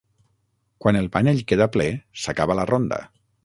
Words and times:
Quan 0.85 0.97
el 1.03 1.11
panell 1.17 1.43
queda 1.53 1.69
ple, 1.77 1.87
s'acaba 2.25 2.61
la 2.61 2.69
ronda. 2.75 3.03